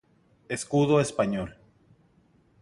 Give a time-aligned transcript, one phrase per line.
[0.49, 1.55] Escudo español.